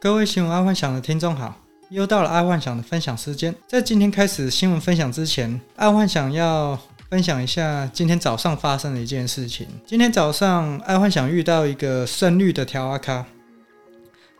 [0.00, 1.54] 各位新闻爱幻想的听众好，
[1.90, 3.54] 又到了爱幻想的分享时间。
[3.68, 6.78] 在今天开始新闻分享之前，爱幻想要
[7.10, 9.66] 分享一下今天早上发生的一件事情。
[9.84, 13.26] 今天早上，爱幻想遇到一个深绿的条阿卡，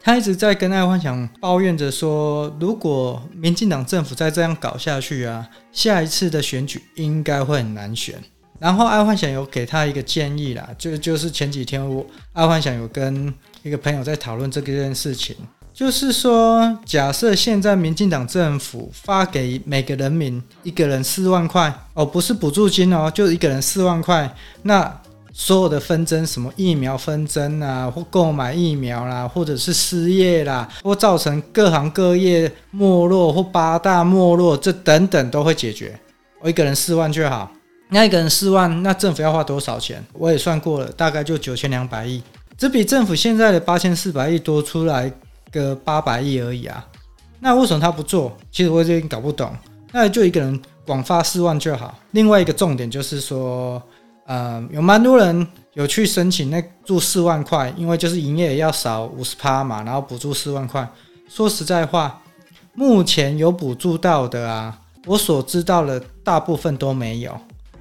[0.00, 8.14] 他一直在跟爱幻想抱怨着说，如果民进党政府再这样搞下去啊，下一次的选举应该会很难选。
[8.58, 15.36] 然后爱幻想有给他一个建议啦，就就是前几天我爱幻想有跟一个朋友在讨论这件事情，
[15.74, 25.00] 就是说，假设现在民进党政府发给每个人民一个人四万块哦，不是补助金哦，就一个人四万块，那
[25.32, 35.98] 所有的纷争，什么疫苗纷争啊，或购买疫苗啦，或者是失业啦，或造成各行各业没落或八大没落，这等等都会解决，
[36.40, 37.50] 我一个人四万就好。
[37.90, 40.04] 那一个人四万，那政府要花多少钱？
[40.12, 42.22] 我也算过了，大概就九千两百亿，
[42.60, 45.10] 只比政府现在的八千四百亿多出来
[45.50, 46.86] 个八百亿而已啊。
[47.38, 48.36] 那为什么他不做？
[48.52, 49.50] 其实我有点搞不懂。
[49.92, 51.98] 那就一个人广发四万就好。
[52.10, 53.82] 另外一个重点就是说，
[54.26, 60.86] 呃，有蛮多人有去申请那助四万块，因为就是营业额要少五十趴嘛，然后补助四万块。
[61.30, 62.20] 说实在话，
[62.74, 67.34] 目前有补助到的啊，我所知道的大部分都没有。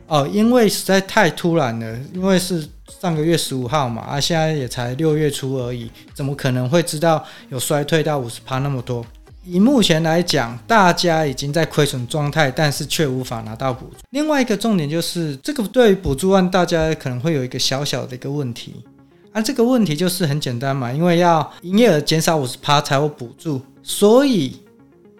[0.07, 9.05] 哦，因为实在太突然了，因为是上个月十五号嘛，啊，现在也才六月初而已，怎么可能会知道有衰退到五十趴那么多？
[9.45, 13.97] 以目前来讲，大家已经在亏损状态，但是却无法拿到补助。
[14.09, 18.83] 另外一个重点就是，这个对于补助案，大家可能会有一个小小的一个问题，
[19.31, 24.59] 啊，这个问题就是很简单嘛，因为要营业额减少五十趴才有补助，所以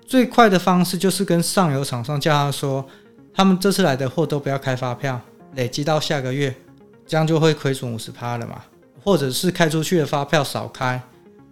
[0.06, 2.86] 最快的方式就是跟上游厂商叫他说。
[3.32, 5.18] 他们这次来的货都不要开发票，
[5.56, 6.54] 累积到下个月，
[7.10, 8.62] 这样就会亏损五十趴了嘛。
[9.04, 11.02] 或者是开出去的发票少开，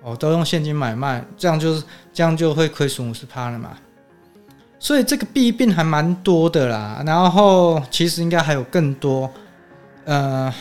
[0.04, 1.82] 哦，都用现金买卖，这样就是
[2.14, 3.70] 这样就会亏损五十趴了嘛。
[4.78, 7.02] 所以这个弊病还蛮多的啦。
[7.06, 9.32] 然后其实应该还有更多，
[10.04, 10.54] 呃，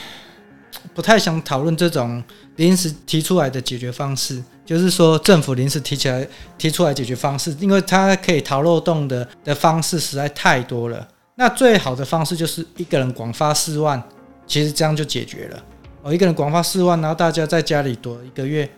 [0.94, 2.22] 不太想讨论这种
[2.54, 4.42] 临时提出来的解决方式。
[4.64, 11.06] 就是说，政府临时提起来提出来解决方式，因为它可以逃漏洞的的方式实在太多了。
[11.34, 14.02] 那最好的方式就是一个人广发四万，
[14.46, 15.62] 其实这样就解决了。
[16.02, 18.68] 哦，一个人广发四万，然后大家在家里躲一个月，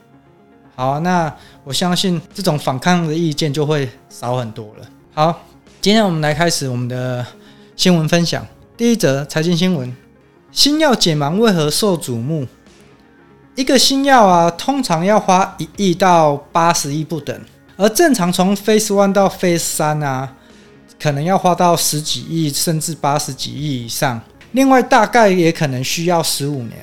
[0.74, 1.30] 好，那
[1.62, 4.86] 我相信这种反抗的意见就会少很多了。
[5.12, 5.42] 好，
[5.80, 7.26] 今天我们来开始我们的
[7.76, 8.46] 新闻分享。
[8.76, 9.94] 第一则财经新闻：
[10.50, 12.46] 新药解盲为何受瞩目？
[13.54, 17.38] 一个新药啊，通常要花一亿到八十亿不等，
[17.76, 20.32] 而正常从 Phase One 到 Phase 三啊，
[20.98, 24.20] 可能要花到十几亿甚至八十几亿以上。
[24.52, 26.74] 另外，大概也可能需要十五年。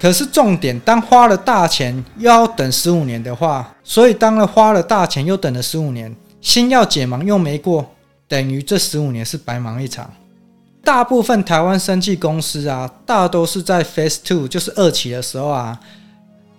[0.00, 7.94] 可是重点，当花了大钱又要等十五年的话，所以当了花了大钱又等了十五年，新药解盲又没过，
[8.26, 10.10] 等于这十五年是白忙一场。
[10.82, 15.78] 大部分台湾生技公司啊，大都是在 Phase Two，就是二期的时候啊。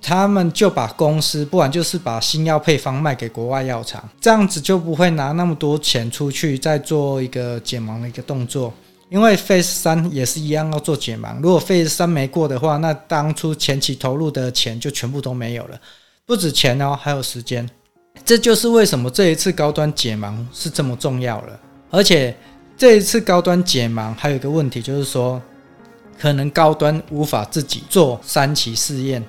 [0.05, 8.73] 他们就把公司，不然就是把新药配方卖给国外药厂，这样子就不会拿那么多钱出去再做一个解盲的一个动作。
[9.13, 15.79] 因为 Phase 三也是一样要做解盲，如果 Phase 三没过的话，那当初前期投入的钱就全部都没有了，
[16.25, 17.69] 不止钱哦，还有时间。
[18.25, 21.59] 这就是为什么这一次高端解盲是这么重要了。
[21.91, 22.35] 而且
[22.75, 25.39] 这一次高端解盲还有一个问题，就是说
[26.19, 29.23] 可能高端无法自己做三期试验。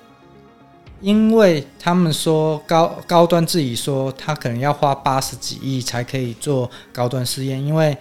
[1.02, 7.94] 因为他们说高高端自己说他可能要花八十几亿才可以做高端试验，因为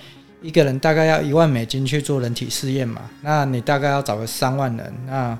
[0.43, 5.35] 一个人大概要一万美金去做人体试验嘛，那你大概要找个三万人，那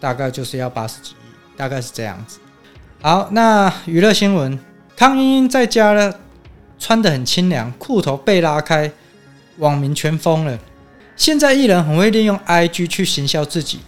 [0.00, 2.38] 大概就是要八十几亿，大概是这样子。
[3.02, 4.58] 好，那娱乐新闻，
[4.96, 6.14] 康英英在家呢，
[6.78, 8.90] 穿得很清凉，裤头被拉开，
[9.58, 10.58] 网民全疯了。
[11.16, 13.80] 现在艺人很会利用 IG 去行销自己，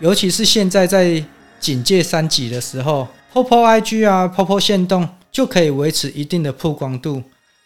[0.00, 1.24] 尤其是现在在。
[1.62, 7.22] 警戒三级的时候，po po IG 啊，po po 限动就可以维持一定的曝光度，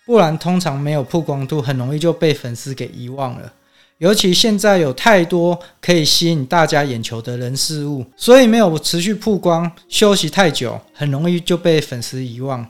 [0.06, 3.52] 不然通常没有曝光度，很容易就被粉丝给遗忘了。
[3.98, 12.64] 尤其现在有太多可以吸引大家眼球的人事物，所以没有持续曝光，休息太久，很容易就被粉丝遗忘。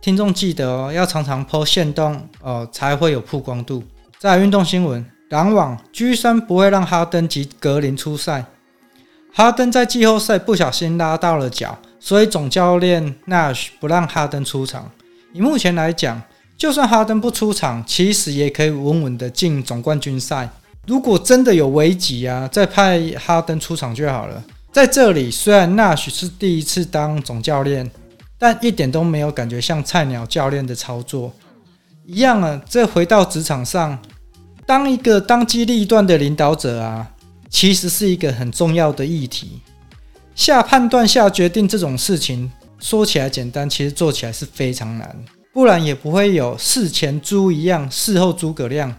[0.00, 3.82] 听众记得哦，要常常 po 限动哦，才会有曝光度。
[4.18, 8.44] 再来运动新闻，篮网 G3 不会让哈登及格林出赛。
[9.32, 14.88] 哈登在季后赛不小心拉到了脚，所以总教练纳许不让哈登出场。
[15.32, 16.22] 以目前来讲，
[16.62, 20.48] 就算哈登不出场，其实也可以稳稳的进总冠军赛。
[20.86, 24.40] 如果真的有危机啊，再派哈登出场就好了。
[24.70, 27.90] 在这里，虽然纳许是第一次当总教练，
[28.38, 31.32] 但一点都没有感觉像菜鸟教练的操作
[32.06, 32.62] 一样啊。
[32.70, 33.98] 这回到职场上，
[34.64, 37.10] 当一个当机立断的领导者啊，
[37.50, 39.60] 其实是一个很重要的议题。
[40.36, 45.24] 下判断、下决定这种事情，说起来简单，其实做起来是非常难。
[45.52, 48.94] 不然也不会有事前猪一样，事后诸葛亮。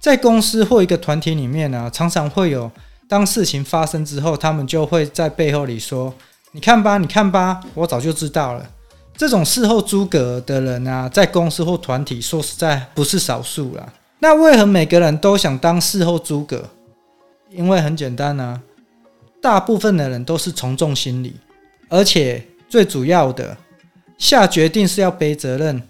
[0.00, 2.70] 在公司或一个团体里面呢、常常会有
[3.08, 6.12] 当事情发生之后，他们就会在背后里说
[6.52, 8.68] ：“你看吧，你看吧，我早就知道了。”
[9.16, 13.92] 这种事后诸葛的人啊，在公司或团体，说实在不是少数啦。
[14.18, 16.68] 那为何每个人都想当事后诸葛？
[17.50, 18.60] 因为很简单啊。
[19.40, 21.36] 大部分的人都是从众心理，
[21.90, 23.56] 而且最主要的，
[24.18, 25.82] 下决定是要背责任，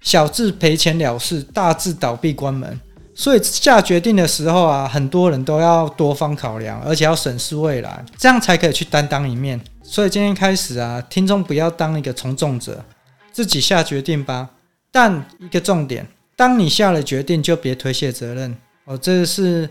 [0.00, 2.80] 小至赔钱了事，大至倒闭关门。
[3.14, 9.60] 所以下决定的时候啊，很多人都要多方考量，而且要审视未来，这样才可以去担当一面。
[9.82, 12.84] 所以今天开始啊，听众不要当一个从众者，
[13.32, 14.50] 自己下决定吧。
[14.90, 16.06] 但一个重点，
[16.36, 18.96] 当你下了决定，就别推卸责任哦。
[18.98, 19.68] 这是。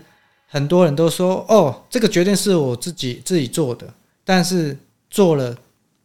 [0.48, 3.84] 很多人都说：“哦，这个决定是我自己自己做的，
[4.24, 4.78] 但是
[5.10, 5.54] 做了，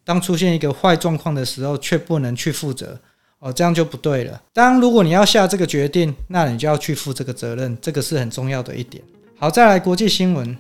[0.03, 3.00] 当出现一个坏状况的时候，却不能去负责，
[3.39, 4.42] 哦，这样就不对了。
[4.53, 9.03] 当如果你要下这个决定，那你就要去负这个责任，这个是很重要的一点。
[9.38, 10.57] 好，再来国际新闻，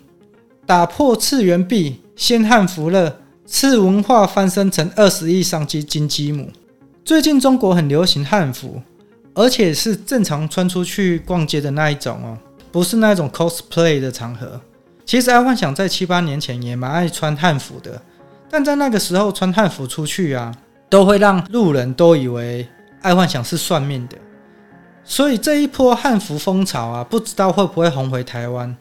[0.65, 6.49] 打破次元壁，掀汉服热，次文化翻身成二十亿商机金鸡母。
[7.03, 8.81] 最近中国很流行汉服，
[9.33, 12.37] 而且是正常穿出去逛街的那一种哦。”
[12.71, 14.61] 不是那种 cosplay 的场合。
[15.05, 18.01] 其实爱幻想在七八年前也蛮爱穿汉服的，
[18.51, 20.53] 但在那个时候穿汉服出去啊，
[20.89, 22.67] 都会让路人都以为
[23.01, 24.17] 爱幻想是算命的。
[25.03, 28.75] 所以这一波汉服风潮啊，不知道会不会红回台湾。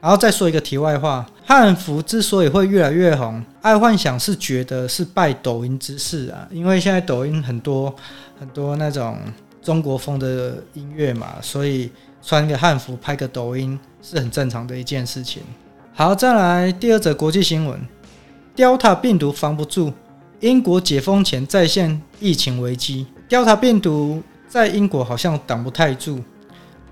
[0.00, 7.92] 然后再说一个题外话，汉服之所以会越来越红，爱幻想是觉得是拜抖音之赐啊，因为现在抖音很多
[8.38, 9.18] 很多那种
[9.60, 11.90] 中国风的音乐嘛，所以。
[12.20, 15.40] 穿个汉服拍个抖音是很正常的一件事情。
[15.94, 17.80] 好，再来第二则国际新闻
[18.58, 19.92] ：Delta 病毒防不住，
[20.40, 23.06] 英国解封前再现疫情危机。
[23.28, 26.20] Delta 病毒在英国好像挡不太住，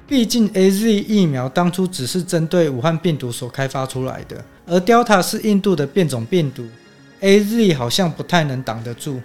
[0.07, 6.65] 毕竟 AZ 疫苗当初只是针对武汉病毒所开发出来的，而 Delta 是印度的变种病毒
[7.21, 9.21] ，AZ 好像不太能挡得住。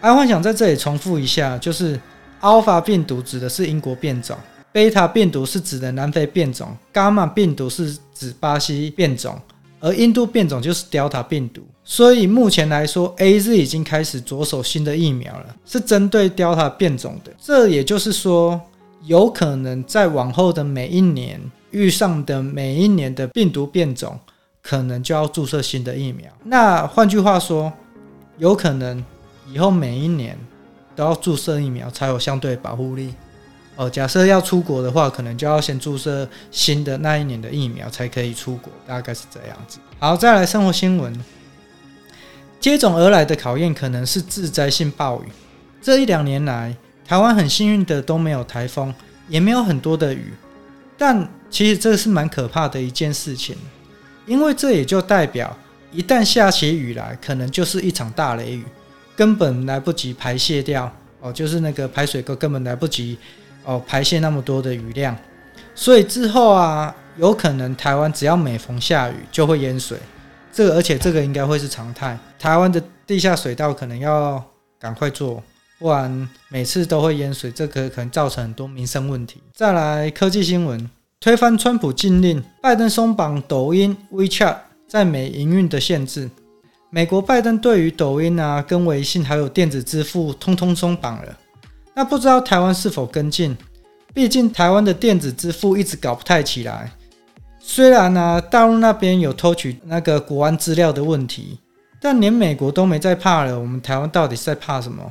[0.00, 2.00] 爱幻想在这里重复一下，就是
[2.40, 4.36] Alpha 病毒指的是英国变种。
[4.72, 9.40] 贝塔病毒是指的南非变种，伽马病毒是指巴西变种，
[9.80, 11.62] 而印度变种就是 Delta 病毒。
[11.84, 17.32] 所以目前来说，AZ 已经开始着手新的疫苗了，是针对 Delta 变种的。
[17.40, 18.60] 这也就是说，
[19.04, 21.40] 有可能在往后的每一年
[21.70, 24.18] 遇上的每一年的病毒变种，
[24.60, 26.30] 可能就要注射新的疫苗。
[26.44, 27.72] 那换句话说，
[28.36, 29.02] 有可能
[29.50, 30.36] 以后每一年
[30.94, 33.14] 都要注射疫苗，才有相对保护力。
[33.78, 39.78] 哦，假设要出国的话，可能就要先注射新的那一年的疫苗才可以出国，大概是这样子。
[40.00, 41.16] 好，再来生活新闻，
[42.58, 45.28] 接踵而来的考验可能是致灾性暴雨。
[45.80, 46.76] 这一两年来，
[47.06, 48.92] 台湾很幸运的都没有台风，
[49.28, 50.32] 也没有很多的雨，
[50.96, 53.56] 但其实这是蛮可怕的一件事情，
[54.26, 55.56] 因为这也就代表
[55.92, 58.64] 一旦下起雨来，可能就是一场大雷雨，
[59.14, 63.16] 根本来不及排泄掉哦，就是那个排水沟根本来不及。
[63.68, 65.14] 哦，排泄那么多的雨量，
[65.74, 69.98] 所以之后啊，有可能台湾只要每逢下雨就会淹水，
[70.50, 72.18] 这个而且这个应该会是常态。
[72.38, 74.42] 台湾的地下水道可能要
[74.80, 75.42] 赶快做，
[75.78, 79.42] 不然每次都会淹水，这个可能造成很多民生问题。
[79.52, 80.88] 再来科技新闻，
[81.20, 84.56] 推翻川普禁令，拜登松绑抖音 WeChat
[84.88, 86.30] 在美营运的限制。
[86.88, 91.36] 美国拜登对于抖音啊、跟微信还有电子支付通通松绑了。
[91.98, 93.56] 那不知道台湾是否跟进？
[94.14, 96.92] 毕竟台湾的电子支付一直搞不太起来。
[97.58, 101.58] 虽然呢、大陆那边有偷取那个国安资料的问题，
[102.00, 105.10] 但连美国都没在怕了，我们台湾到底在怕什么？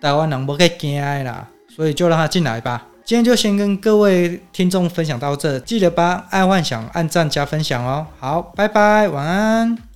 [0.00, 2.84] 台湾人不可以惊啦，所以就让他进来吧。
[3.04, 8.04] 今天就先跟各位听众分享到这，记得帮爱幻想按赞加分享哦。
[8.18, 9.86] 好，拜拜，晚安。